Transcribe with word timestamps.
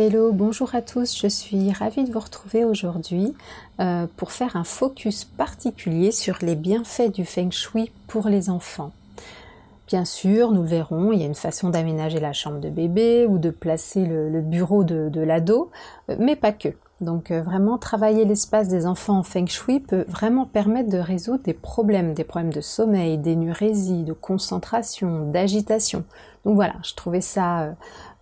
Hello, 0.00 0.30
bonjour 0.30 0.76
à 0.76 0.80
tous, 0.80 1.18
je 1.20 1.26
suis 1.26 1.72
ravie 1.72 2.04
de 2.04 2.12
vous 2.12 2.20
retrouver 2.20 2.64
aujourd'hui 2.64 3.34
euh, 3.80 4.06
pour 4.16 4.30
faire 4.30 4.54
un 4.54 4.62
focus 4.62 5.24
particulier 5.24 6.12
sur 6.12 6.38
les 6.40 6.54
bienfaits 6.54 7.10
du 7.12 7.24
feng 7.24 7.50
shui 7.50 7.90
pour 8.06 8.28
les 8.28 8.48
enfants. 8.48 8.92
Bien 9.88 10.04
sûr, 10.04 10.52
nous 10.52 10.62
le 10.62 10.68
verrons, 10.68 11.10
il 11.10 11.18
y 11.18 11.24
a 11.24 11.26
une 11.26 11.34
façon 11.34 11.70
d'aménager 11.70 12.20
la 12.20 12.32
chambre 12.32 12.60
de 12.60 12.70
bébé 12.70 13.26
ou 13.28 13.38
de 13.38 13.50
placer 13.50 14.06
le, 14.06 14.40
bureau 14.40 14.84
de, 14.84 15.20
l'ado, 15.20 15.68
euh, 16.10 16.16
mais 16.20 16.36
pas 16.36 16.52
que. 16.52 16.68
Donc 17.00 17.30
euh, 17.30 17.42
vraiment 17.42 17.78
travailler 17.78 18.24
l'espace 18.24 18.68
des 18.68 18.84
enfants 18.84 19.18
en 19.18 19.22
feng 19.22 19.46
shui 19.46 19.78
peut 19.78 20.04
vraiment 20.08 20.46
permettre 20.46 20.90
de 20.90 20.98
résoudre 20.98 21.44
des 21.44 21.54
problèmes, 21.54 22.12
des 22.12 22.24
problèmes 22.24 22.52
de 22.52 22.60
sommeil, 22.60 23.18
d'énurésie, 23.18 24.02
de 24.02 24.12
concentration, 24.12 25.30
d'agitation. 25.30 26.04
Donc 26.44 26.56
voilà, 26.56 26.74
je 26.82 26.94
trouvais 26.94 27.20
ça 27.20 27.60
euh, 27.60 27.72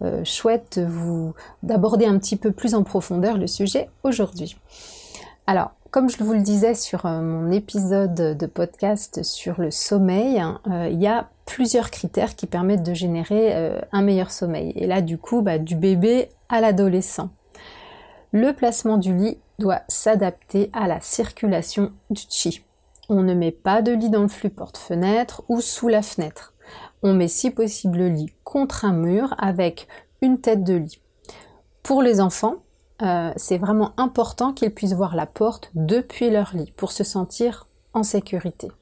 euh, 0.03 0.25
chouette 0.25 0.79
vous 0.79 1.33
d'aborder 1.63 2.05
un 2.05 2.19
petit 2.19 2.37
peu 2.37 2.53
plus 2.53 2.75
en 2.75 2.83
profondeur 2.83 3.39
le 3.39 3.47
sujet 3.47 3.89
aujourd'hui. 4.03 4.59
Alors, 5.47 5.71
comme 5.91 6.11
je 6.11 6.23
vous 6.23 6.35
le 6.35 6.43
disais 6.43 6.75
sur 6.75 7.07
mon 7.07 7.51
épisode 7.53 8.37
de 8.37 8.47
podcast 8.47 9.23
sur 9.23 9.61
le 9.61 9.71
sommeil, 9.71 10.41
hein, 10.41 10.61
il 10.91 11.01
y 11.01 11.07
a 11.07 11.29
plusieurs 11.47 11.91
critères 11.91 12.35
qui 12.35 12.47
permettent 12.47 12.83
de 12.83 12.93
générer 12.93 13.79
un 13.93 14.03
meilleur 14.03 14.33
sommeil. 14.33 14.73
Et 14.75 14.87
là, 14.87 15.01
du 15.01 15.17
coup, 15.17 15.41
bah, 15.43 15.59
du 15.59 15.77
bébé 15.77 16.29
à 16.49 16.61
l'adolescent. 16.61 17.31
Le 18.33 18.53
placement 18.53 18.99
du 18.99 19.15
lit 19.15 19.39
doit 19.59 19.83
s'adapter 19.89 20.71
à 20.73 20.87
la 20.87 21.01
circulation 21.01 21.93
du 22.11 22.23
chi. 22.29 22.63
On 23.09 23.23
ne 23.23 23.35
met 23.35 23.53
pas 23.53 23.83
de 23.83 23.93
lit 23.93 24.11
dans 24.11 24.23
le 24.23 24.29
flux 24.29 24.51
porte-fenêtre 24.51 25.45
ou 25.49 25.61
sous 25.61 25.89
la 25.89 26.03
fenêtre. 26.03 26.55
On 27.03 27.15
met 27.15 27.29
si 27.29 27.51
possible 27.51 27.99
le 27.99 28.09
lit 28.09 28.33
contre 28.45 28.85
un 28.85 28.93
mur 28.93 29.35
avec 29.39 29.87
une 30.23 30.41
tête 30.41 30.65
de 30.65 30.75
lit. 30.75 31.01
Pour 31.83 32.03
les 32.03 32.21
enfants, 32.21 32.57
euh, 33.03 33.33
c'est 33.37 33.59
vraiment 33.59 33.93
important 33.97 34.53
qu'ils 34.53 34.75
puissent 34.75 34.95
voir 34.95 35.15
la 35.15 35.27
porte 35.27 35.71
depuis 35.75 36.31
leur 36.31 36.57
lit 36.57 36.73
pour 36.77 36.93
se 36.93 37.05
sentir 37.05 37.69
en 37.93 38.03
sécurité. 38.03 38.73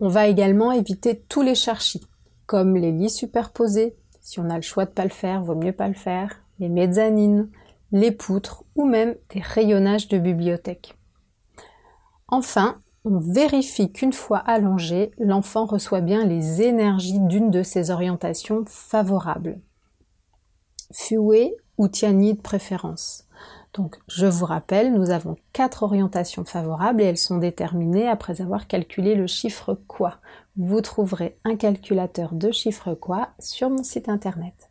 On 0.00 0.08
va 0.08 0.26
également 0.26 0.72
éviter 0.72 1.22
tous 1.28 1.42
les 1.42 1.54
charchis, 1.54 2.06
comme 2.46 2.76
les 2.76 2.92
lits 2.92 3.10
superposés. 3.10 3.96
Si 4.20 4.40
on 4.40 4.50
a 4.50 4.56
le 4.56 4.62
choix 4.62 4.84
de 4.84 4.90
pas 4.90 5.04
le 5.04 5.10
faire, 5.10 5.42
vaut 5.42 5.54
mieux 5.54 5.72
pas 5.72 5.88
le 5.88 5.94
faire. 5.94 6.42
Les 6.58 6.68
mezzanines, 6.68 7.48
les 7.92 8.10
poutres 8.10 8.64
ou 8.74 8.84
même 8.84 9.14
des 9.30 9.40
rayonnages 9.40 10.08
de 10.08 10.18
bibliothèque. 10.18 10.96
Enfin, 12.28 12.80
on 13.04 13.18
vérifie 13.18 13.92
qu'une 13.92 14.12
fois 14.12 14.38
allongé, 14.38 15.12
l'enfant 15.18 15.64
reçoit 15.64 16.00
bien 16.00 16.24
les 16.24 16.62
énergies 16.62 17.20
d'une 17.20 17.50
de 17.50 17.62
ses 17.62 17.90
orientations 17.90 18.64
favorables. 18.66 19.60
Fué 20.92 21.56
ou 21.78 21.88
Tiani 21.88 22.34
de 22.34 22.40
préférence. 22.40 23.26
Donc, 23.74 23.96
je 24.08 24.26
vous 24.26 24.46
rappelle, 24.46 24.92
nous 24.92 25.10
avons 25.10 25.36
quatre 25.52 25.82
orientations 25.82 26.44
favorables 26.44 27.02
et 27.02 27.04
elles 27.04 27.18
sont 27.18 27.36
déterminées 27.36 28.08
après 28.08 28.40
avoir 28.40 28.66
calculé 28.66 29.14
le 29.14 29.26
chiffre 29.26 29.78
quoi. 29.86 30.16
Vous 30.56 30.80
trouverez 30.80 31.38
un 31.44 31.56
calculateur 31.56 32.32
de 32.32 32.50
chiffre 32.50 32.94
quoi 32.94 33.28
sur 33.38 33.68
mon 33.68 33.84
site 33.84 34.08
internet. 34.08 34.70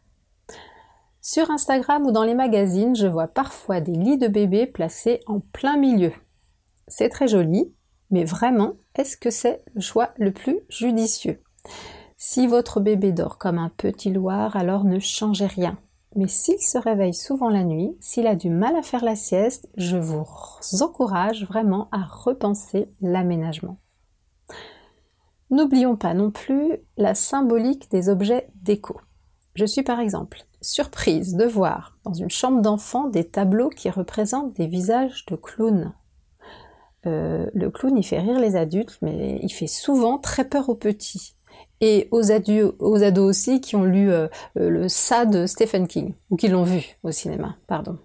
Sur 1.27 1.49
Instagram 1.49 2.05
ou 2.05 2.11
dans 2.11 2.21
les 2.23 2.35
magazines, 2.35 2.95
je 2.95 3.07
vois 3.07 3.27
parfois 3.27 3.81
des 3.81 3.95
lits 3.95 4.19
de 4.19 4.27
bébés 4.27 4.67
placés 4.67 5.21
en 5.25 5.39
plein 5.39 5.75
milieu. 5.75 6.11
C'est 6.87 7.09
très 7.09 7.27
joli, 7.27 7.73
mais 8.11 8.25
vraiment, 8.25 8.73
est-ce 8.93 9.17
que 9.17 9.31
c'est 9.31 9.63
le 9.73 9.81
choix 9.81 10.11
le 10.17 10.31
plus 10.31 10.59
judicieux? 10.69 11.41
Si 12.15 12.45
votre 12.45 12.79
bébé 12.79 13.11
dort 13.11 13.39
comme 13.39 13.57
un 13.57 13.71
petit 13.75 14.11
loir, 14.11 14.55
alors 14.55 14.83
ne 14.83 14.99
changez 14.99 15.47
rien. 15.47 15.79
Mais 16.15 16.27
s'il 16.27 16.59
se 16.59 16.77
réveille 16.77 17.15
souvent 17.15 17.49
la 17.49 17.63
nuit, 17.63 17.97
s'il 17.99 18.27
a 18.27 18.35
du 18.35 18.51
mal 18.51 18.75
à 18.75 18.83
faire 18.83 19.03
la 19.03 19.15
sieste, 19.15 19.67
je 19.77 19.97
vous 19.97 20.23
encourage 20.79 21.43
vraiment 21.47 21.89
à 21.91 22.03
repenser 22.03 22.87
l'aménagement. 23.01 23.79
N'oublions 25.49 25.95
pas 25.95 26.13
non 26.13 26.29
plus 26.29 26.77
la 26.97 27.15
symbolique 27.15 27.89
des 27.89 28.09
objets 28.09 28.47
déco. 28.53 29.01
Je 29.55 29.65
suis 29.65 29.81
par 29.81 29.99
exemple 29.99 30.45
surprise 30.65 31.35
de 31.35 31.45
voir 31.45 31.97
dans 32.03 32.13
une 32.13 32.29
chambre 32.29 32.61
d'enfant 32.61 33.07
des 33.07 33.23
tableaux 33.23 33.69
qui 33.69 33.89
représentent 33.89 34.53
des 34.55 34.67
visages 34.67 35.25
de 35.27 35.35
clowns. 35.35 35.93
Euh, 37.05 37.49
le 37.53 37.69
clown, 37.69 37.95
il 37.97 38.03
fait 38.03 38.19
rire 38.19 38.39
les 38.39 38.55
adultes, 38.55 38.97
mais 39.01 39.39
il 39.43 39.51
fait 39.51 39.67
souvent 39.67 40.17
très 40.17 40.45
peur 40.45 40.69
aux 40.69 40.75
petits. 40.75 41.35
Et 41.81 42.07
aux, 42.11 42.31
ados 42.31 42.73
aussi 43.17 43.61
qui 43.61 43.75
ont 43.75 43.83
lu 43.83 44.11
euh, 44.11 44.27
le 44.55 44.87
Ça 44.87 45.25
de 45.25 45.45
Stephen 45.45 45.87
King, 45.87 46.13
ou 46.29 46.35
qui 46.35 46.47
l'ont 46.47 46.63
vu 46.63 46.97
au 47.03 47.11
cinéma, 47.11 47.57
pardon. 47.67 47.97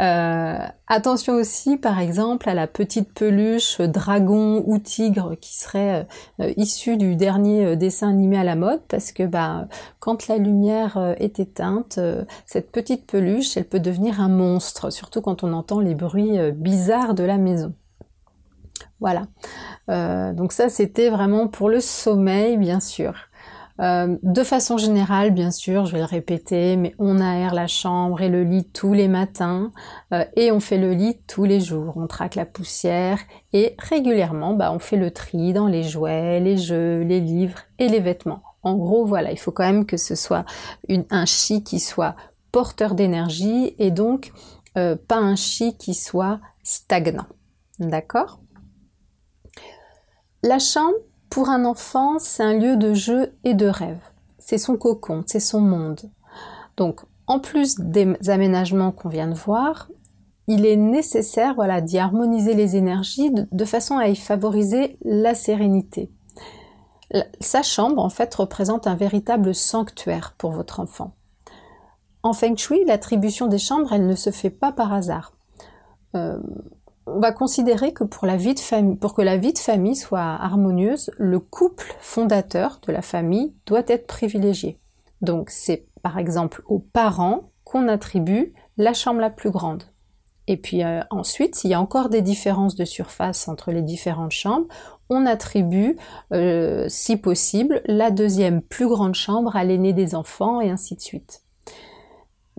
Euh, 0.00 0.58
attention 0.86 1.34
aussi, 1.34 1.76
par 1.76 1.98
exemple, 2.00 2.48
à 2.48 2.54
la 2.54 2.66
petite 2.66 3.12
peluche 3.12 3.80
dragon 3.80 4.62
ou 4.66 4.78
tigre 4.78 5.34
qui 5.40 5.56
serait 5.56 6.06
euh, 6.40 6.52
issue 6.56 6.96
du 6.96 7.16
dernier 7.16 7.66
euh, 7.66 7.76
dessin 7.76 8.08
animé 8.08 8.38
à 8.38 8.44
la 8.44 8.56
mode, 8.56 8.80
parce 8.88 9.12
que 9.12 9.24
bah, 9.24 9.68
quand 9.98 10.28
la 10.28 10.38
lumière 10.38 11.14
est 11.18 11.40
éteinte, 11.40 12.00
cette 12.46 12.72
petite 12.72 13.06
peluche, 13.06 13.56
elle 13.56 13.68
peut 13.68 13.80
devenir 13.80 14.20
un 14.20 14.28
monstre, 14.28 14.90
surtout 14.90 15.20
quand 15.20 15.44
on 15.44 15.52
entend 15.52 15.80
les 15.80 15.94
bruits 15.94 16.38
bizarres 16.52 17.14
de 17.14 17.22
la 17.22 17.38
maison. 17.38 17.72
Voilà. 19.00 19.26
donc 20.32 20.52
ça, 20.52 20.68
c'était 20.68 21.08
vraiment 21.08 21.46
pour 21.46 21.68
le 21.68 21.80
sommeil, 21.80 22.56
bien 22.56 22.80
sûr. 22.80 23.14
Euh, 23.82 24.16
de 24.22 24.44
façon 24.44 24.78
générale, 24.78 25.32
bien 25.32 25.50
sûr, 25.50 25.86
je 25.86 25.92
vais 25.92 25.98
le 25.98 26.04
répéter, 26.04 26.76
mais 26.76 26.94
on 26.98 27.20
aère 27.20 27.52
la 27.52 27.66
chambre 27.66 28.20
et 28.20 28.28
le 28.28 28.44
lit 28.44 28.68
tous 28.68 28.92
les 28.92 29.08
matins 29.08 29.72
euh, 30.12 30.24
et 30.36 30.52
on 30.52 30.60
fait 30.60 30.78
le 30.78 30.92
lit 30.92 31.18
tous 31.26 31.44
les 31.44 31.58
jours. 31.58 31.96
On 31.96 32.06
traque 32.06 32.36
la 32.36 32.46
poussière 32.46 33.18
et 33.52 33.74
régulièrement, 33.78 34.54
bah, 34.54 34.72
on 34.72 34.78
fait 34.78 34.96
le 34.96 35.10
tri 35.10 35.52
dans 35.52 35.66
les 35.66 35.82
jouets, 35.82 36.38
les 36.38 36.56
jeux, 36.56 37.00
les 37.00 37.20
livres 37.20 37.58
et 37.78 37.88
les 37.88 38.00
vêtements. 38.00 38.42
En 38.62 38.74
gros, 38.76 39.04
voilà, 39.04 39.32
il 39.32 39.38
faut 39.38 39.50
quand 39.50 39.64
même 39.64 39.84
que 39.84 39.96
ce 39.96 40.14
soit 40.14 40.44
un 40.88 41.26
chi 41.26 41.64
qui 41.64 41.80
soit 41.80 42.14
porteur 42.52 42.94
d'énergie 42.94 43.74
et 43.78 43.90
donc 43.90 44.32
euh, 44.78 44.94
pas 44.94 45.16
un 45.16 45.34
chi 45.34 45.76
qui 45.76 45.94
soit 45.94 46.38
stagnant. 46.62 47.26
D'accord? 47.80 48.38
La 50.44 50.60
chambre, 50.60 50.96
pour 51.32 51.48
un 51.48 51.64
enfant, 51.64 52.18
c'est 52.18 52.42
un 52.42 52.52
lieu 52.52 52.76
de 52.76 52.92
jeu 52.92 53.32
et 53.42 53.54
de 53.54 53.64
rêve. 53.64 54.02
C'est 54.38 54.58
son 54.58 54.76
cocon, 54.76 55.24
c'est 55.26 55.40
son 55.40 55.62
monde. 55.62 56.02
Donc, 56.76 57.00
en 57.26 57.40
plus 57.40 57.80
des 57.80 58.14
aménagements 58.28 58.92
qu'on 58.92 59.08
vient 59.08 59.28
de 59.28 59.34
voir, 59.34 59.88
il 60.46 60.66
est 60.66 60.76
nécessaire 60.76 61.54
voilà, 61.54 61.80
d'y 61.80 61.98
harmoniser 61.98 62.52
les 62.52 62.76
énergies 62.76 63.30
de, 63.30 63.64
façon 63.64 63.96
à 63.96 64.08
y 64.08 64.16
favoriser 64.16 64.98
la 65.06 65.34
sérénité. 65.34 66.12
sa 67.40 67.62
chambre, 67.62 68.02
en 68.02 68.10
fait, 68.10 68.34
représente 68.34 68.86
un 68.86 68.94
véritable 68.94 69.54
sanctuaire 69.54 70.34
pour 70.36 70.50
votre 70.50 70.80
enfant. 70.80 71.14
En 72.22 72.34
Feng 72.34 72.56
Shui, 72.58 72.84
l'attribution 72.84 73.46
des 73.46 73.58
chambres, 73.58 73.94
elle 73.94 74.06
ne 74.06 74.16
se 74.16 74.28
fait 74.28 74.50
pas 74.50 74.70
par 74.70 74.92
hasard. 74.92 75.32
Euh, 76.14 76.38
on 77.06 77.20
va 77.20 77.32
considérer 77.32 77.92
que 77.92 78.04
pour, 78.04 78.22
que 78.22 79.22
la 79.22 79.36
vie 79.36 79.52
de 79.52 79.58
famille 79.58 79.96
soit 79.96 80.20
harmonieuse, 80.20 81.10
le 81.18 81.40
couple 81.40 81.94
fondateur 82.00 82.80
de 82.86 82.92
la 82.92 83.02
famille 83.02 83.54
doit 83.66 83.82
être 83.86 84.06
privilégié. 84.06 84.78
Donc 85.20 85.50
c'est 85.50 85.86
par 86.02 86.18
exemple 86.18 86.62
aux 86.66 86.78
parents 86.78 87.50
qu'on 87.64 87.88
attribue 87.88 88.52
la 88.76 88.92
chambre 88.92 89.20
la 89.20 89.30
plus 89.30 89.50
grande. 89.50 89.84
Et 90.48 90.56
puis 90.56 90.82
euh, 90.82 91.02
ensuite, 91.10 91.54
s'il 91.54 91.70
y 91.70 91.74
a 91.74 91.80
encore 91.80 92.08
des 92.08 92.22
différences 92.22 92.74
de 92.74 92.84
surface 92.84 93.46
entre 93.48 93.70
les 93.70 93.82
différentes 93.82 94.32
chambres, 94.32 94.66
on 95.08 95.26
attribue, 95.26 95.96
euh, 96.32 96.86
si 96.88 97.16
possible, 97.16 97.82
la 97.86 98.10
deuxième 98.10 98.62
plus 98.62 98.88
grande 98.88 99.14
chambre 99.14 99.54
à 99.56 99.64
l'aîné 99.64 99.92
des 99.92 100.14
enfants 100.14 100.60
et 100.60 100.70
ainsi 100.70 100.96
de 100.96 101.00
suite. 101.00 101.42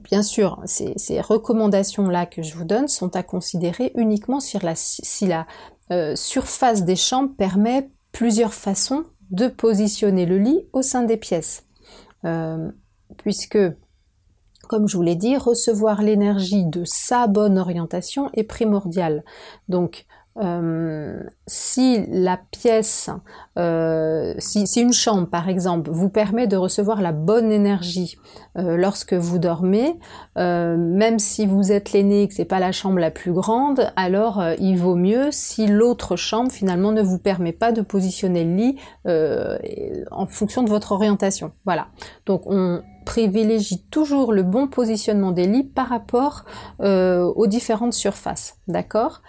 Bien 0.04 0.22
sûr, 0.22 0.62
ces, 0.66 1.22
recommandations-là 1.22 2.26
que 2.26 2.42
je 2.42 2.56
vous 2.56 2.66
donne 2.66 2.88
sont 2.88 3.16
à 3.16 3.24
considérer 3.24 3.92
uniquement 3.96 4.40
si 4.40 4.58
la, 4.60 5.48
euh, 5.92 6.16
surface 6.16 6.84
des 6.84 6.96
chambres 6.96 7.34
permet 7.38 7.90
plusieurs 8.12 8.54
façons 8.54 9.06
de 9.32 9.48
positionner 9.48 10.26
le 10.26 10.38
lit 10.38 10.68
au 10.74 10.82
sein 10.82 11.04
des 11.04 11.18
pièces. 11.18 11.66
Euh, 12.26 12.70
puisque 13.18 13.58
comme 14.68 14.88
je 14.88 14.96
vous 14.96 15.04
l'ai 15.04 15.16
dit, 15.16 15.38
recevoir 15.38 16.02
l'énergie 16.02 16.66
de 16.66 16.84
sa 16.86 17.28
bonne 17.28 17.60
orientation 17.60 18.30
est 18.34 18.44
primordial. 18.44 19.24
Donc, 19.68 20.06
euh, 20.42 21.22
si 21.46 22.06
la 22.08 22.38
pièce, 22.38 23.12
euh, 23.60 24.34
si, 24.40 24.66
une 24.82 24.92
chambre 24.92 25.28
par 25.28 25.48
exemple 25.48 25.92
vous 25.92 26.10
permet 26.10 26.48
de 26.48 26.58
recevoir 26.58 27.02
la 27.02 27.12
bonne 27.12 27.52
énergie 27.52 28.18
euh, 28.58 28.76
lorsque 28.76 29.14
vous 29.14 29.38
dormez, 29.38 29.94
même 30.36 31.20
si 31.20 31.46
vous 31.46 31.72
êtes 31.72 31.92
l'aîné 31.92 32.24
et 32.24 32.28
que 32.28 32.34
c'est 32.34 32.46
pas 32.46 32.60
la 32.60 32.72
chambre 32.72 32.98
la 32.98 33.12
plus 33.12 33.32
grande, 33.32 33.92
alors 33.96 34.44
il 34.58 34.78
vaut 34.78 34.96
mieux 34.96 35.30
si 35.32 35.68
l'autre 35.68 36.16
chambre 36.16 36.52
finalement 36.52 36.92
ne 36.92 37.04
vous 37.04 37.20
permet 37.20 37.54
pas 37.54 37.72
de 37.72 37.82
positionner 37.82 38.44
le 38.44 38.56
lit 38.56 38.78
en 40.12 40.26
fonction 40.26 40.64
de 40.64 40.70
votre 40.70 40.94
orientation. 40.94 41.52
Voilà. 41.66 41.88
Donc 42.26 42.44
on, 42.48 42.82
privilégie 43.04 43.84
toujours 43.92 44.34
le 44.34 44.44
bon 44.44 44.68
positionnement 44.68 45.32
des 45.32 45.46
lits 45.46 45.64
par 45.64 45.90
rapport 45.90 46.46
euh, 46.82 47.24
aux 47.24 47.48
différentes 47.48 47.94
surfaces, 47.94 48.58
d'accord? 48.68 49.22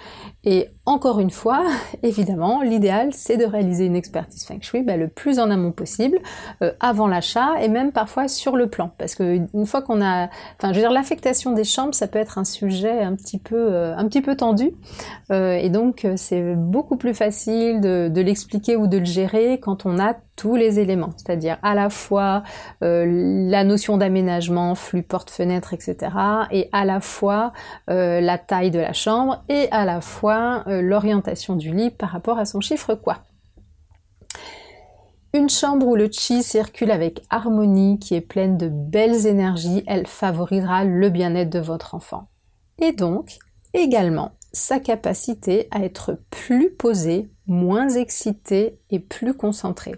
Et 0.45 0.69
encore 0.87 1.21
une 1.21 1.31
fois, 1.31 1.65
évidemment, 2.03 2.63
l'idéal 2.63 3.13
c'est 3.13 3.37
de 3.37 3.45
réaliser 3.45 3.87
une 3.87 3.97
expertise 3.97 4.45
Feng 4.45 4.61
Shui 4.61 4.83
ben, 4.83 4.99
le 4.99 5.09
plus 5.09 5.39
en 5.39 5.51
amont 5.51 5.73
possible, 5.73 6.19
euh, 6.63 6.73
avant 6.81 7.07
l'achat 7.07 7.61
et 7.61 7.69
même 7.69 7.93
parfois 7.93 8.29
sur 8.29 8.57
le 8.57 8.69
plan, 8.69 8.91
parce 8.99 9.15
que 9.15 9.41
une 9.53 9.67
fois 9.67 9.83
qu'on 9.83 10.03
a, 10.03 10.29
enfin, 10.59 10.73
je 10.73 10.75
veux 10.75 10.81
dire, 10.81 10.93
l'affectation 10.93 11.53
des 11.53 11.65
chambres, 11.65 11.95
ça 11.95 12.09
peut 12.09 12.19
être 12.19 12.39
un 12.39 12.45
sujet 12.45 13.03
un 13.03 13.15
petit 13.15 13.39
peu, 13.39 13.73
euh, 13.73 13.97
un 13.97 14.07
petit 14.09 14.23
peu 14.23 14.37
tendu, 14.37 14.73
et 15.31 15.69
donc 15.69 16.07
c'est 16.17 16.55
beaucoup 16.55 16.97
plus 16.97 17.15
facile 17.15 17.81
de, 17.81 18.09
de 18.09 18.21
l'expliquer 18.21 18.77
ou 18.77 18.87
de 18.87 18.99
le 18.99 19.05
gérer 19.05 19.59
quand 19.59 19.87
on 19.87 19.99
a 19.99 20.15
tous 20.37 20.57
les 20.57 20.81
éléments, 20.81 21.13
c'est-à-dire 21.17 21.59
à 21.63 21.75
la 21.75 21.91
fois 21.91 22.43
la 22.81 23.65
notion 23.65 23.97
d'aménagement, 23.97 24.75
flux 24.75 25.03
porte-fenêtre, 25.03 25.73
etc. 25.73 26.11
Et 26.51 26.69
à 26.73 26.85
la 26.85 27.01
fois 27.01 27.53
euh, 27.91 28.21
la 28.21 28.39
taille 28.39 28.71
de 28.71 28.79
la 28.79 28.93
chambre 28.93 29.43
et 29.49 29.69
à 29.71 29.85
la 29.85 30.01
fois 30.01 30.65
euh, 30.67 30.81
l'orientation 30.83 31.57
du 31.57 31.75
lit 31.75 31.91
par 31.91 32.11
rapport 32.11 32.39
à 32.39 32.45
son 32.45 32.61
chiffre 32.61 32.95
quoi. 32.95 33.19
Une 35.33 35.51
chambre 35.51 35.87
où 35.87 35.97
le 35.97 36.09
chi 36.11 36.45
circule 36.45 36.93
avec 36.93 37.23
harmonie, 37.29 37.99
qui 37.99 38.15
est 38.15 38.21
pleine 38.21 38.57
de 38.57 38.69
belles 38.69 39.27
énergies, 39.27 39.83
elle 39.89 40.07
favorisera 40.07 40.85
le 40.85 41.11
bien-être 41.11 41.51
de 41.51 41.59
votre 41.59 41.97
enfant. 41.97 42.29
Et 42.81 42.93
donc, 42.93 43.39
également, 43.73 44.31
sa 44.53 44.79
capacité 44.79 45.67
à 45.73 45.83
être 45.83 46.21
plus 46.31 46.71
posé, 46.71 47.29
moins 47.49 47.89
excité 47.89 48.79
et 48.91 49.01
plus 49.01 49.35
concentré. 49.35 49.97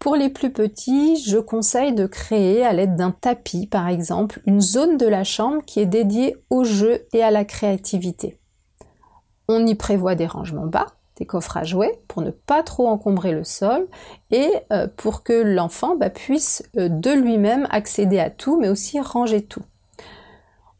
Pour 0.00 0.16
les 0.16 0.30
plus 0.30 0.50
petits, 0.50 1.22
je 1.22 1.36
conseille 1.36 1.92
de 1.92 2.06
créer 2.06 2.64
à 2.64 2.72
l'aide 2.72 2.96
d'un 2.96 3.10
tapis, 3.10 3.66
par 3.66 3.86
exemple, 3.86 4.40
une 4.46 4.62
zone 4.62 4.96
de 4.96 5.06
la 5.06 5.24
chambre 5.24 5.62
qui 5.66 5.78
est 5.78 5.86
dédiée 5.86 6.38
au 6.48 6.64
jeu 6.64 7.06
et 7.12 7.22
à 7.22 7.30
la 7.30 7.44
créativité. 7.44 8.38
On 9.46 9.66
y 9.66 9.74
prévoit 9.74 10.14
des 10.14 10.26
rangements 10.26 10.64
bas, 10.64 10.86
des 11.16 11.26
coffres 11.26 11.58
à 11.58 11.64
jouets 11.64 12.00
pour 12.08 12.22
ne 12.22 12.30
pas 12.30 12.62
trop 12.62 12.88
encombrer 12.88 13.32
le 13.32 13.44
sol 13.44 13.88
et 14.30 14.50
euh, 14.72 14.88
pour 14.96 15.22
que 15.22 15.34
l'enfant 15.34 15.96
bah, 15.96 16.08
puisse 16.08 16.62
euh, 16.78 16.88
de 16.88 17.10
lui-même 17.10 17.68
accéder 17.70 18.20
à 18.20 18.30
tout, 18.30 18.58
mais 18.58 18.70
aussi 18.70 18.98
ranger 19.00 19.42
tout. 19.42 19.64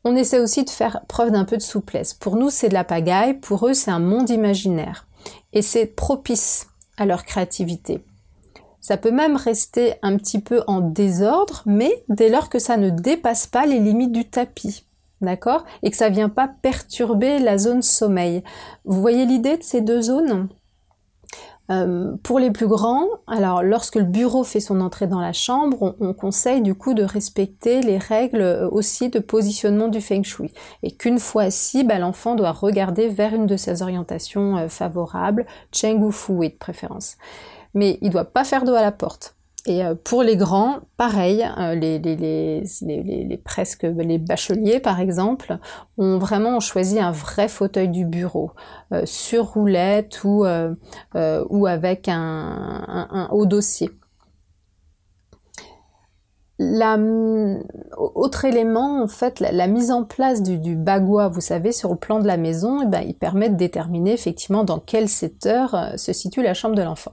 On 0.02 0.16
essaie 0.16 0.40
aussi 0.40 0.64
de 0.64 0.70
faire 0.70 1.02
preuve 1.08 1.30
d'un 1.30 1.44
peu 1.44 1.58
de 1.58 1.62
souplesse. 1.62 2.14
Pour 2.14 2.36
nous, 2.36 2.48
c'est 2.48 2.70
de 2.70 2.74
la 2.74 2.84
pagaille, 2.84 3.34
pour 3.34 3.68
eux, 3.68 3.74
c'est 3.74 3.90
un 3.90 3.98
monde 3.98 4.30
imaginaire. 4.30 5.06
Et 5.52 5.60
c'est 5.60 5.84
propice 5.84 6.68
à 6.96 7.04
leur 7.04 7.26
créativité. 7.26 8.02
Ça 8.80 8.96
peut 8.96 9.10
même 9.10 9.36
rester 9.36 9.94
un 10.02 10.16
petit 10.16 10.40
peu 10.40 10.62
en 10.66 10.80
désordre, 10.80 11.62
mais 11.66 12.02
dès 12.08 12.30
lors 12.30 12.48
que 12.48 12.58
ça 12.58 12.76
ne 12.76 12.90
dépasse 12.90 13.46
pas 13.46 13.66
les 13.66 13.78
limites 13.78 14.12
du 14.12 14.28
tapis. 14.28 14.84
D'accord? 15.20 15.64
Et 15.82 15.90
que 15.90 15.96
ça 15.96 16.08
vient 16.08 16.30
pas 16.30 16.48
perturber 16.48 17.38
la 17.38 17.58
zone 17.58 17.82
sommeil. 17.82 18.42
Vous 18.86 19.00
voyez 19.02 19.26
l'idée 19.26 19.58
de 19.58 19.62
ces 19.62 19.82
deux 19.82 20.00
zones? 20.00 20.48
Euh, 21.70 22.16
pour 22.24 22.40
les 22.40 22.50
plus 22.50 22.66
grands, 22.66 23.06
alors 23.28 23.62
lorsque 23.62 23.94
le 23.94 24.04
bureau 24.04 24.42
fait 24.42 24.58
son 24.58 24.80
entrée 24.80 25.06
dans 25.06 25.20
la 25.20 25.32
chambre, 25.32 25.94
on, 26.00 26.14
conseille 26.14 26.62
du 26.62 26.74
coup 26.74 26.94
de 26.94 27.04
respecter 27.04 27.80
les 27.80 27.98
règles 27.98 28.40
euh, 28.40 28.68
aussi 28.68 29.08
de 29.08 29.20
positionnement 29.20 29.86
du 29.86 30.00
feng 30.00 30.24
shui. 30.24 30.52
Et 30.82 30.90
qu'une 30.90 31.20
fois 31.20 31.44
assis, 31.44 31.84
bah, 31.84 31.98
l'enfant 31.98 32.34
doit 32.34 32.50
regarder 32.50 33.08
vers 33.08 33.34
une 33.34 33.46
de 33.46 33.56
ses 33.56 33.82
orientations 33.82 34.56
euh, 34.56 34.68
favorables, 34.68 35.46
cheng 35.70 36.02
ou 36.02 36.10
fui 36.10 36.48
de 36.48 36.56
préférence 36.56 37.16
mais 37.74 37.98
il 38.02 38.10
doit 38.10 38.24
pas 38.24 38.44
faire 38.44 38.64
dos 38.64 38.74
à 38.74 38.82
la 38.82 38.92
porte. 38.92 39.36
Et 39.66 39.84
euh, 39.84 39.94
pour 39.94 40.22
les 40.22 40.36
grands, 40.36 40.80
pareil, 40.96 41.46
euh, 41.58 41.74
les, 41.74 41.98
les, 41.98 42.16
les, 42.16 42.64
les, 42.82 43.36
presque 43.36 43.82
les 43.82 44.18
bacheliers 44.18 44.80
par 44.80 45.00
exemple, 45.00 45.58
ont 45.98 46.18
vraiment 46.18 46.60
choisi 46.60 46.98
un 46.98 47.10
vrai 47.10 47.48
fauteuil 47.48 47.88
du 47.88 48.04
bureau, 48.04 48.52
euh, 48.92 49.02
sur 49.04 49.52
roulette 49.52 50.24
ou, 50.24 50.44
ou 51.14 51.66
avec 51.66 52.08
un, 52.08 53.28
haut 53.32 53.46
dossier. 53.46 53.90
La, 56.62 56.98
autre 57.96 58.44
élément, 58.44 59.02
en 59.02 59.08
fait, 59.08 59.40
la, 59.40 59.66
mise 59.66 59.90
en 59.90 60.04
place 60.04 60.42
du, 60.42 60.58
du, 60.58 60.76
bagua, 60.76 61.28
vous 61.28 61.40
savez, 61.40 61.72
sur 61.72 61.90
le 61.90 61.96
plan 61.96 62.20
de 62.20 62.26
la 62.26 62.36
maison, 62.36 62.82
eh 62.82 62.86
ben, 62.86 63.00
il 63.00 63.14
permet 63.14 63.48
de 63.48 63.56
déterminer 63.56 64.12
effectivement 64.12 64.62
dans 64.62 64.78
quel 64.78 65.08
secteur 65.08 65.94
se 65.96 66.12
situe 66.12 66.42
la 66.42 66.52
chambre 66.52 66.74
de 66.74 66.82
l'enfant. 66.82 67.12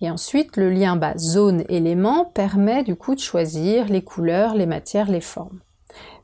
Et 0.00 0.10
ensuite, 0.10 0.56
le 0.56 0.70
lien 0.70 0.96
bas 0.96 1.16
zone-élément 1.16 2.24
permet 2.26 2.82
du 2.82 2.96
coup 2.96 3.14
de 3.14 3.20
choisir 3.20 3.86
les 3.86 4.02
couleurs, 4.02 4.54
les 4.54 4.66
matières, 4.66 5.10
les 5.10 5.20
formes. 5.20 5.60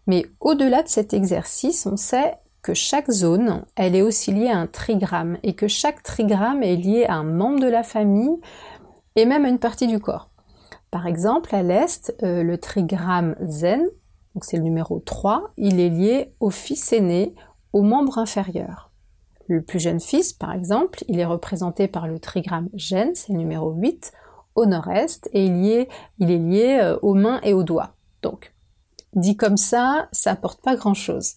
Mais 0.07 0.27
au-delà 0.41 0.83
de 0.83 0.89
cet 0.89 1.15
exercice, 1.15 1.87
on 1.87 1.97
sait 1.97 2.35
que 2.63 2.75
chaque 2.75 3.11
zone, 3.11 3.65
elle 3.77 3.95
est 3.95 4.03
aussi 4.03 4.33
liée 4.33 4.49
à 4.49 4.59
un 4.59 4.67
trigramme 4.67 5.39
et 5.43 5.55
que 5.55 5.69
chaque 5.69 6.03
trigramme 6.03 6.63
est 6.63 6.77
lié 6.77 7.05
à 7.07 7.15
un 7.15 7.25
membre 7.25 7.61
de 7.61 7.69
la 7.69 7.83
famille 7.83 8.39
et 9.17 9.25
même 9.25 9.45
à 9.45 9.49
une 9.49 9.59
partie 9.59 9.87
du 9.87 9.99
corps. 9.99 10.29
Par 10.91 11.07
exemple, 11.07 11.55
à 11.55 11.63
l'est, 11.63 12.15
euh, 12.23 12.43
le 12.43 12.59
trigramme 12.59 13.37
zen, 13.47 13.83
donc 14.35 14.45
c'est 14.45 14.57
le 14.57 14.63
numéro 14.63 14.99
3, 14.99 15.53
il 15.57 15.81
est 15.81 15.89
lié 15.89 16.33
au 16.41 16.51
fils 16.51 16.93
aîné, 16.93 17.35
au 17.73 17.83
membre 17.83 18.19
inférieur. 18.19 18.90
Le 19.51 19.63
plus 19.63 19.81
jeune 19.81 19.99
fils, 19.99 20.33
par 20.33 20.53
exemple, 20.53 21.03
il 21.09 21.19
est 21.19 21.25
représenté 21.25 21.89
par 21.89 22.07
le 22.07 22.21
trigramme 22.21 22.69
Gen, 22.73 23.11
c'est 23.17 23.33
le 23.33 23.39
numéro 23.39 23.73
8, 23.73 24.13
au 24.55 24.65
nord-est, 24.65 25.29
et 25.33 25.45
il, 25.45 25.67
est, 25.67 25.89
lié 26.21 26.79
euh, 26.81 26.97
aux 27.03 27.15
mains 27.15 27.41
et 27.43 27.53
aux 27.53 27.65
doigts. 27.65 27.91
Donc, 28.23 28.55
dit 29.13 29.37
comme 29.37 29.57
ça, 29.57 30.09
ça 30.13 30.31
apporte 30.31 30.63
pas 30.63 30.77
grand-chose. 30.77 31.33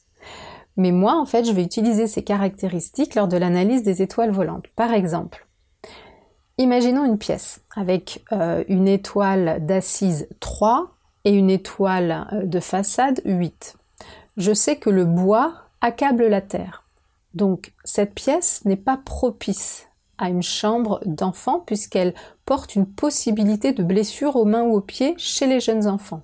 Mais 0.78 0.92
moi, 0.92 1.20
en 1.20 1.26
fait, 1.26 1.44
je 1.44 1.54
vais 1.54 1.64
utiliser 1.64 2.06
ces 2.06 2.24
caractéristiques 2.24 3.16
lors 3.16 3.28
de 3.28 3.36
l'analyse 3.36 3.82
des 3.82 4.04
étoiles 4.04 4.30
volantes. 4.30 4.68
Par 4.76 4.94
exemple, 4.94 5.48
imaginons 6.60 7.06
une 7.06 7.18
pièce 7.18 7.62
avec 7.76 8.24
euh, 8.32 8.64
une 8.68 8.88
étoile 8.88 9.66
d'assise 9.66 10.28
3 10.40 10.96
et 11.26 11.32
une 11.32 11.50
étoile 11.50 12.28
euh, 12.32 12.46
de 12.46 12.60
façade 12.60 13.22
8. 13.26 13.76
Je 14.38 14.54
sais 14.54 14.76
que 14.76 14.92
le 14.92 15.06
bois 15.06 15.56
accable 15.82 16.28
la 16.28 16.42
terre. 16.42 16.83
Donc 17.34 17.74
cette 17.84 18.14
pièce 18.14 18.64
n'est 18.66 18.76
pas 18.76 18.98
propice 18.98 19.88
à 20.18 20.30
une 20.30 20.44
chambre 20.44 21.00
d'enfant 21.06 21.60
puisqu'elle 21.60 22.14
porte 22.46 22.76
une 22.76 22.86
possibilité 22.86 23.74
de 23.74 23.84
blessure 23.84 24.36
aux 24.36 24.46
mains 24.46 24.64
ou 24.64 24.76
aux 24.76 24.82
pieds 24.82 25.16
chez 25.18 25.48
les 25.48 25.60
jeunes 25.60 25.88
enfants. 25.88 26.22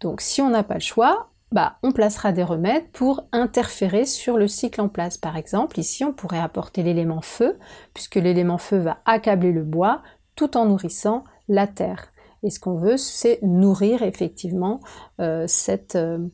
Donc 0.00 0.20
si 0.20 0.40
on 0.40 0.50
n'a 0.50 0.62
pas 0.62 0.74
le 0.74 0.80
choix, 0.80 1.30
bah, 1.52 1.78
on 1.82 1.90
placera 1.90 2.30
des 2.30 2.44
remèdes 2.44 2.88
pour 2.92 3.24
interférer 3.32 4.04
sur 4.04 4.36
le 4.36 4.46
cycle 4.46 4.80
en 4.80 4.88
place. 4.88 5.18
Par 5.18 5.36
exemple, 5.36 5.80
ici, 5.80 6.04
on 6.04 6.12
pourrait 6.12 6.38
apporter 6.38 6.84
l'élément 6.84 7.22
feu, 7.22 7.58
puisque 7.92 8.14
l'élément 8.14 8.58
feu 8.58 8.78
va 8.78 8.98
accabler 9.04 9.50
le 9.50 9.64
bois 9.64 10.02
tout 10.36 10.56
en 10.56 10.66
nourrissant 10.66 11.24
la 11.48 11.66
terre. 11.66 12.12
Et 12.44 12.50
ce 12.50 12.60
qu'on 12.60 12.78
veut, 12.78 12.96
c'est 12.96 13.40
nourrir 13.42 14.02
effectivement 14.02 14.80
euh, 15.20 15.44
cette, 15.48 15.96
euh, 15.96 16.28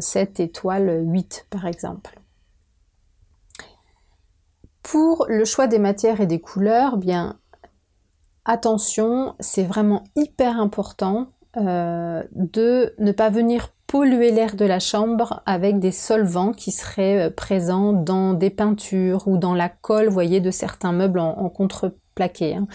cette 0.00 0.40
étoile 0.40 1.02
8, 1.06 1.46
par 1.50 1.66
exemple. 1.66 2.21
Pour 4.82 5.26
le 5.28 5.44
choix 5.44 5.66
des 5.66 5.78
matières 5.78 6.20
et 6.20 6.26
des 6.26 6.40
couleurs, 6.40 6.96
bien 6.96 7.36
attention, 8.44 9.34
c'est 9.40 9.64
vraiment 9.64 10.04
hyper 10.16 10.60
important 10.60 11.28
euh, 11.56 12.22
de 12.32 12.94
ne 12.98 13.12
pas 13.12 13.28
venir 13.28 13.68
polluer 13.86 14.30
l'air 14.30 14.56
de 14.56 14.64
la 14.64 14.80
chambre 14.80 15.42
avec 15.44 15.78
des 15.78 15.92
solvants 15.92 16.52
qui 16.52 16.72
seraient 16.72 17.26
euh, 17.26 17.30
présents 17.30 17.92
dans 17.92 18.32
des 18.32 18.48
peintures 18.48 19.28
ou 19.28 19.36
dans 19.36 19.54
la 19.54 19.68
colle, 19.68 20.08
voyez, 20.08 20.40
de 20.40 20.50
certains 20.50 20.92
meubles 20.92 21.18
en, 21.18 21.48
contreplaqué. 21.50 22.54
Hein. 22.56 22.66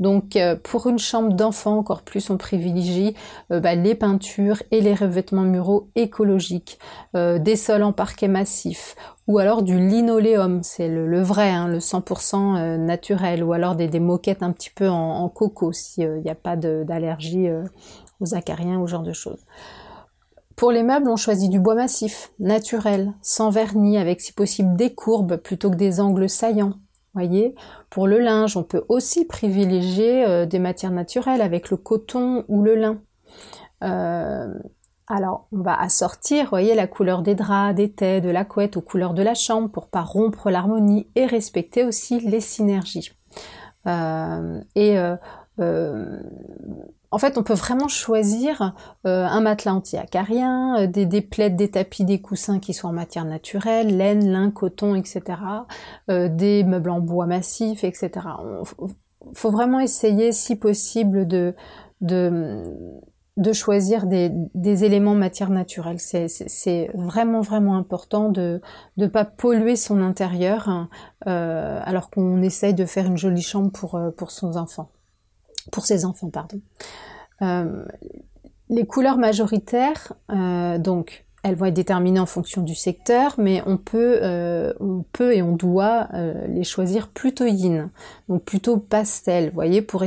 Donc 0.00 0.34
euh, 0.34 0.56
pour 0.56 0.88
une 0.88 0.98
chambre 0.98 1.32
d'enfant, 1.32 1.78
encore 1.78 2.02
plus, 2.02 2.28
on 2.28 2.36
privilégie 2.36 3.14
bah, 3.50 3.76
les 3.76 3.94
peintures 3.94 4.62
et 4.72 4.80
les 4.80 4.94
revêtements 4.94 5.42
muraux 5.42 5.88
écologiques, 5.94 6.78
des 7.14 7.56
sols 7.56 7.84
en 7.84 7.92
parquet 7.92 8.28
massif 8.28 8.96
ou 9.26 9.38
alors 9.38 9.62
du 9.62 9.78
linoléum, 9.78 10.62
c'est 10.62 10.88
le, 10.88 11.22
vrai, 11.22 11.50
hein, 11.50 11.68
le 11.68 11.78
100% 11.78 12.56
euh, 12.56 12.76
naturel, 12.76 13.42
ou 13.42 13.52
alors 13.52 13.74
des, 13.74 14.00
moquettes 14.00 14.42
un 14.42 14.52
petit 14.52 14.70
peu 14.70 14.88
en, 14.88 15.28
coco 15.28 15.72
s'il 15.72 16.20
n'y 16.22 16.30
a 16.30 16.34
pas 16.34 16.56
d'allergie 16.56 17.48
euh, 17.48 17.64
aux 18.20 18.34
acariens 18.34 18.78
ou 18.78 18.86
ce 18.86 18.92
genre 18.92 19.02
de 19.02 19.12
choses. 19.12 19.44
Pour 20.56 20.70
les 20.70 20.82
meubles, 20.82 21.08
on 21.08 21.16
choisit 21.16 21.50
du 21.50 21.58
bois 21.58 21.74
massif, 21.74 22.32
naturel, 22.38 23.12
sans 23.22 23.50
vernis, 23.50 23.98
avec 23.98 24.20
si 24.20 24.32
possible 24.32 24.76
des 24.76 24.94
courbes 24.94 25.36
plutôt 25.36 25.70
que 25.70 25.76
des 25.76 26.00
angles 26.00 26.28
saillants. 26.28 26.74
Voyez, 27.14 27.54
pour 27.90 28.06
le 28.06 28.18
linge, 28.18 28.56
on 28.56 28.62
peut 28.62 28.84
aussi 28.88 29.24
privilégier 29.24 30.24
euh, 30.26 30.46
des 30.46 30.58
matières 30.58 30.90
naturelles 30.90 31.40
avec 31.40 31.70
le 31.70 31.76
coton 31.76 32.44
ou 32.48 32.62
le 32.62 32.74
lin. 32.74 32.98
Euh, 35.10 35.14
alors, 35.14 35.48
on 35.52 35.60
va 35.60 35.78
assortir, 35.80 36.48
voyez, 36.50 36.74
la 36.74 36.86
couleur 36.86 37.22
des 37.22 37.34
draps, 37.34 37.74
des 37.74 37.90
tais, 37.92 38.20
de 38.20 38.30
la 38.30 38.44
couette 38.44 38.76
aux 38.76 38.82
couleurs 38.82 39.14
de 39.14 39.22
la 39.22 39.34
chambre 39.34 39.70
pour 39.70 39.88
pas 39.88 40.02
rompre 40.02 40.50
l'harmonie 40.50 41.08
et 41.14 41.26
respecter 41.26 41.84
aussi 41.84 42.20
les 42.20 42.40
synergies. 42.40 43.12
Euh, 43.86 44.60
et 44.74 44.98
en 47.14 47.18
fait, 47.18 47.38
on 47.38 47.44
peut 47.44 47.54
vraiment 47.54 47.86
choisir 47.86 48.74
euh, 49.06 49.24
un 49.24 49.40
matelas 49.40 49.74
anti-acarien, 49.74 50.80
euh, 50.80 50.86
des, 50.88 51.06
des 51.06 51.20
des 51.20 51.70
tapis, 51.70 52.04
des 52.04 52.20
coussins 52.20 52.58
qui 52.58 52.74
sont 52.74 52.88
en 52.88 52.92
matière 52.92 53.24
naturelle, 53.24 53.96
laine, 53.96 54.32
lin, 54.32 54.50
coton, 54.50 54.96
etc. 54.96 55.22
Euh, 56.10 56.28
des 56.28 56.64
meubles 56.64 56.90
en 56.90 56.98
bois 56.98 57.26
massif, 57.26 57.84
etc. 57.84 58.10
Il 58.82 59.36
faut 59.36 59.50
vraiment 59.52 59.78
essayer, 59.78 60.32
si 60.32 60.56
possible, 60.56 61.28
de, 61.28 61.54
choisir 63.52 64.06
des, 64.06 64.84
éléments 64.84 65.14
matière 65.14 65.50
naturelle. 65.50 65.98
C'est 65.98 66.90
vraiment, 66.94 67.40
vraiment 67.40 67.76
important 67.76 68.28
de 68.28 68.60
ne 68.96 69.06
pas 69.06 69.24
polluer 69.24 69.76
son 69.76 70.00
intérieur 70.02 70.68
hein, 70.68 70.88
alors 71.26 72.10
qu'on 72.10 72.42
essaye 72.42 72.74
de 72.74 72.84
faire 72.84 73.06
une 73.06 73.18
jolie 73.18 73.42
chambre 73.42 73.70
pour, 73.70 73.94
enfant 74.56 74.90
pour 75.70 75.86
ses 75.86 76.04
enfants, 76.04 76.30
pardon. 76.30 76.60
Euh, 77.42 77.84
les 78.68 78.86
couleurs 78.86 79.18
majoritaires, 79.18 80.12
euh, 80.30 80.78
donc, 80.78 81.24
elles 81.42 81.56
vont 81.56 81.66
être 81.66 81.74
déterminées 81.74 82.20
en 82.20 82.26
fonction 82.26 82.62
du 82.62 82.74
secteur, 82.74 83.34
mais 83.36 83.62
on 83.66 83.76
peut, 83.76 84.18
euh, 84.22 84.72
on 84.80 85.04
peut 85.12 85.34
et 85.34 85.42
on 85.42 85.54
doit 85.54 86.08
les 86.48 86.64
choisir 86.64 87.08
plutôt 87.08 87.44
yin, 87.44 87.90
donc 88.28 88.44
plutôt 88.44 88.78
pastel, 88.78 89.48
vous 89.48 89.54
voyez, 89.54 89.82
pour, 89.82 90.02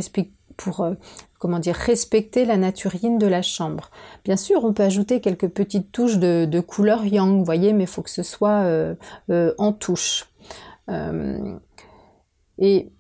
pour 0.58 0.90
comment 1.40 1.60
dire, 1.60 1.76
respecter 1.76 2.46
la 2.46 2.58
nature 2.58 2.96
yin 2.96 3.18
de 3.18 3.28
la 3.28 3.42
chambre. 3.42 3.92
Bien 4.26 4.38
sûr, 4.38 4.64
on 4.64 4.74
peut 4.74 4.84
ajouter 4.84 5.22
quelques 5.22 5.50
petites 5.50 5.92
touches 5.92 6.18
de, 6.18 6.60
couleur 6.60 7.06
yang, 7.06 7.38
vous 7.38 7.46
voyez, 7.46 7.74
mais 7.74 7.84
il 7.84 7.90
faut 7.90 8.02
que 8.02 8.10
ce 8.10 8.24
soit 8.24 8.66
en 9.30 9.74
touche. 9.74 10.30
et 12.58 12.92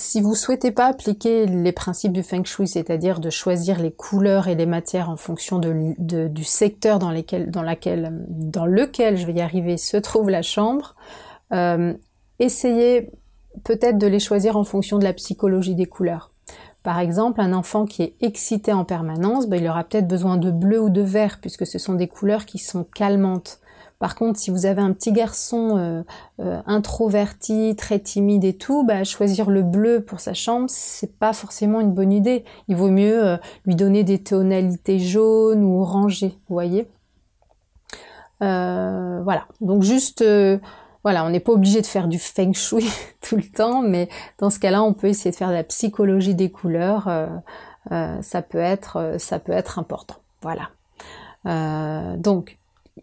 si 0.00 0.20
vous 0.20 0.34
souhaitez 0.34 0.72
pas 0.72 0.86
appliquer 0.86 1.46
les 1.46 1.72
principes 1.72 2.12
du 2.12 2.22
feng 2.22 2.44
shui, 2.44 2.66
c'est-à-dire 2.66 3.20
de 3.20 3.30
choisir 3.30 3.80
les 3.80 3.92
couleurs 3.92 4.48
et 4.48 4.54
les 4.54 4.66
matières 4.66 5.10
en 5.10 5.16
fonction 5.16 5.58
du 5.58 6.44
secteur 6.44 6.98
dans, 6.98 7.12
lequel 7.12 9.16
je 9.16 9.26
vais 9.26 9.34
y 9.34 9.40
arriver 9.40 9.76
se 9.76 9.96
trouve 9.96 10.30
la 10.30 10.42
chambre, 10.42 10.96
euh, 11.52 11.94
essayez 12.38 13.10
peut-être 13.64 13.98
de 13.98 14.06
les 14.06 14.20
choisir 14.20 14.56
en 14.56 14.64
fonction 14.64 14.98
de 14.98 15.04
la 15.04 15.12
psychologie 15.12 15.74
des 15.74 15.86
couleurs. 15.86 16.29
Par 16.82 16.98
exemple, 16.98 17.40
un 17.40 17.52
enfant 17.52 17.84
qui 17.84 18.02
est 18.02 18.14
excité 18.20 18.72
en 18.72 18.84
permanence, 18.84 19.46
ben, 19.46 19.60
il 19.60 19.68
aura 19.68 19.84
peut-être 19.84 20.08
besoin 20.08 20.38
de 20.38 20.50
bleu 20.50 20.80
ou 20.80 20.88
de 20.88 21.02
vert, 21.02 21.38
puisque 21.40 21.66
ce 21.66 21.78
sont 21.78 21.94
des 21.94 22.08
couleurs 22.08 22.46
qui 22.46 22.58
sont 22.58 22.84
calmantes. 22.84 23.60
Par 24.00 24.14
contre, 24.14 24.38
si 24.38 24.50
vous 24.50 24.64
avez 24.64 24.80
un 24.80 24.94
petit 24.94 25.12
garçon 25.12 25.76
euh, 25.76 26.02
euh, 26.40 26.62
introverti, 26.64 27.76
très 27.76 27.98
timide 27.98 28.44
et 28.44 28.54
tout, 28.54 28.82
bah, 28.82 29.04
choisir 29.04 29.50
le 29.50 29.62
bleu 29.62 30.00
pour 30.00 30.20
sa 30.20 30.32
chambre, 30.32 30.66
c'est 30.70 31.18
pas 31.18 31.34
forcément 31.34 31.82
une 31.82 31.92
bonne 31.92 32.10
idée. 32.10 32.46
Il 32.68 32.76
vaut 32.76 32.88
mieux 32.88 33.22
euh, 33.22 33.36
lui 33.66 33.74
donner 33.74 34.02
des 34.02 34.18
tonalités 34.18 34.98
jaunes 34.98 35.62
ou 35.62 35.82
orangées, 35.82 36.34
vous 36.48 36.54
voyez. 36.54 36.88
voilà. 38.40 39.44
Donc 39.60 39.82
juste, 39.82 40.24
voilà, 41.02 41.24
on 41.24 41.30
n'est 41.30 41.40
pas 41.40 41.52
obligé 41.52 41.80
de 41.80 41.86
faire 41.86 42.08
du 42.08 42.18
feng 42.18 42.52
shui 42.52 42.88
tout 43.20 43.36
le 43.36 43.42
temps, 43.42 43.82
mais 43.82 44.08
dans 44.38 44.50
ce 44.50 44.58
cas-là, 44.58 44.82
on 44.82 44.92
peut 44.92 45.08
essayer 45.08 45.30
de 45.30 45.36
faire 45.36 45.48
de 45.48 45.54
la 45.54 45.64
psychologie 45.64 46.34
des 46.34 46.50
couleurs. 46.50 47.08
ça 47.90 48.42
peut 48.42 48.58
être, 48.58 49.16
ça 49.18 49.38
peut 49.38 49.52
être 49.52 49.78
important. 49.78 50.16
Voilà. 50.42 50.70
donc 52.16 52.58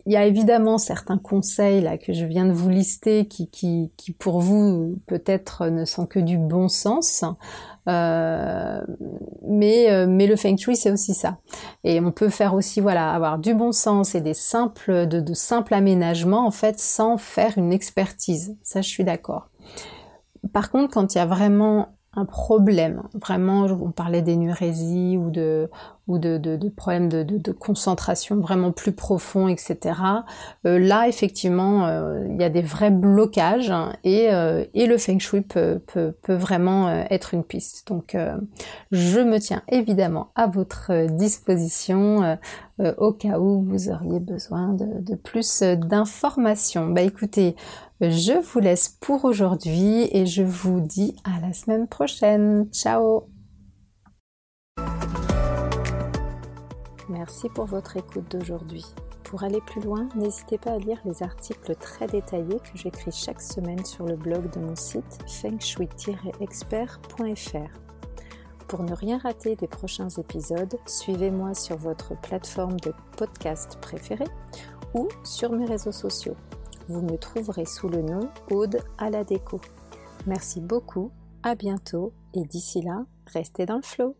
il 0.06 0.14
y 0.14 0.18
a 0.18 0.26
évidemment 0.26 0.78
certains 0.78 1.18
conseils 1.18 1.82
là 1.82 1.98
que 1.98 2.14
je 2.14 2.26
viens 2.26 2.46
de 2.46 2.52
vous 2.52 2.70
lister 2.70 3.26
qui, 3.26 3.50
qui, 3.50 3.92
qui 3.98 4.12
pour 4.12 4.40
vous 4.40 4.98
peut-être 5.06 5.68
ne 5.68 5.86
sont 5.86 6.06
que 6.06 6.20
du 6.20 6.38
bon 6.38 6.70
sens. 6.70 7.24
Euh, 7.88 8.82
mais, 9.48 9.90
euh, 9.90 10.08
mais 10.08 10.28
le 10.28 10.36
feng 10.36 10.58
shui 10.58 10.76
c'est 10.76 10.92
aussi 10.92 11.14
ça. 11.14 11.38
Et 11.84 12.00
on 12.02 12.12
peut 12.12 12.30
faire 12.30 12.54
aussi 12.54 12.82
voilà 12.82 13.12
avoir 13.12 13.38
du 13.40 13.54
bon 13.54 13.72
sens 13.72 14.14
et 14.14 14.22
des 14.22 14.34
simples 14.34 15.08
de, 15.08 15.22
de 15.22 15.34
simples 15.34 15.74
aménagements 15.74 16.46
en 16.46 16.52
fait 16.52 16.80
sans 16.80 17.18
faire 17.18 17.58
une 17.58 17.72
expertise. 17.72 18.58
Ça 18.62 18.82
je 18.82 18.90
suis 18.90 19.04
d'accord. 19.04 19.50
Par 20.54 20.70
contre, 20.70 20.94
quand 20.94 21.16
il 21.16 21.18
y 21.18 21.22
a 21.22 21.26
vraiment 21.26 21.97
un 22.18 22.26
problème. 22.26 23.04
Vraiment, 23.14 23.66
on 23.66 23.92
parlait 23.92 24.22
d'énurésie 24.22 25.18
ou 25.18 25.30
de 25.30 25.70
ou 26.08 26.18
de, 26.18 26.38
de, 26.38 26.70
problèmes 26.70 27.10
de, 27.10 27.52
concentration 27.52 28.38
vraiment 28.38 28.72
plus 28.72 28.94
profonds, 28.94 29.50
etc. 29.50 30.00
Euh, 30.66 30.80
là, 30.80 31.08
effectivement, 31.08 31.86
euh, 31.86 32.26
il 32.30 32.40
y 32.40 32.44
a 32.46 32.50
des 32.50 32.62
vrais 32.62 32.92
blocages 32.92 33.74
et, 34.04 34.34
euh, 34.34 34.64
et 34.74 34.88
le 34.88 34.98
feng 34.98 35.20
shui 35.20 35.42
peut, 35.42 35.82
peut, 35.86 36.14
peut 36.22 36.34
vraiment 36.34 36.90
être 37.10 37.34
une 37.34 37.44
piste. 37.44 37.88
Donc, 37.88 38.16
je 38.92 39.20
me 39.20 39.40
tiens 39.40 39.64
évidemment 39.68 40.30
à 40.36 40.48
votre 40.48 41.08
disposition 41.08 42.38
au 42.80 43.12
cas 43.12 43.40
où 43.40 43.62
vous 43.62 43.90
auriez 43.90 44.20
besoin 44.20 44.74
de, 44.74 45.16
plus 45.16 45.62
d'informations. 45.62 46.90
Bah 46.90 47.02
écoutez, 47.02 47.56
je 48.02 48.40
vous 48.40 48.60
laisse 48.60 48.90
pour 48.90 49.26
aujourd'hui 49.26 50.10
et 50.12 50.26
je 50.26 50.44
vous 50.44 50.82
dis 50.82 51.16
à 51.24 51.40
la 51.40 51.54
semaine 51.54 51.88
prochaine. 51.88 52.68
Ciao 52.72 53.30
Merci 57.10 57.50
pour 57.50 57.66
votre 57.66 57.98
écoute 57.98 58.30
d'aujourd'hui. 58.30 58.86
Pour 59.24 59.44
aller 59.44 59.62
plus 59.62 59.82
loin, 59.82 60.08
n'hésitez 60.16 60.58
pas 60.58 60.72
à 60.72 60.78
lire 60.78 61.00
les 61.06 61.24
articles 61.24 61.76
très 61.76 62.08
détaillés 62.08 62.60
que 62.60 62.78
j'écris 62.78 63.12
chaque 63.12 63.42
semaine 63.42 63.84
sur 63.84 64.06
le 64.06 64.16
blog 64.16 64.54
de 64.54 64.60
mon 64.60 64.76
site 64.76 65.20
fengshui-expert.fr. 65.28 67.80
Pour 68.68 68.84
ne 68.84 68.94
rien 68.94 69.18
rater 69.18 69.56
des 69.56 69.68
prochains 69.68 70.10
épisodes, 70.10 70.78
suivez-moi 70.86 71.54
sur 71.54 71.78
votre 71.78 72.20
plateforme 72.22 72.80
de 72.82 72.94
podcast 73.18 73.78
préférée 73.82 74.28
ou 74.94 75.08
sur 75.24 75.52
mes 75.52 75.66
réseaux 75.66 75.92
sociaux 75.92 76.36
vous 76.90 77.02
me 77.02 77.18
trouverez 77.18 77.66
sous 77.66 77.88
le 77.88 78.02
nom 78.02 78.30
Aude 78.52 78.80
à 78.98 79.10
la 79.10 79.24
déco. 79.24 79.62
Merci 80.26 80.60
beaucoup, 80.60 81.12
à 81.44 81.56
bientôt 81.56 82.12
et 82.34 82.44
d'ici 82.44 82.82
là, 82.82 83.06
restez 83.28 83.66
dans 83.66 83.78
le 83.78 83.82
flow. 83.82 84.18